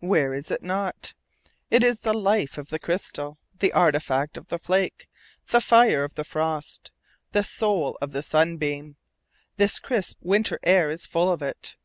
[0.00, 1.14] Where is it not?
[1.70, 5.08] It is the life of the crystal, the architect of the flake,
[5.48, 6.90] the fire of the frost,
[7.32, 8.96] the soul of the sunbeam.
[9.56, 11.76] This crisp winter air is full of it.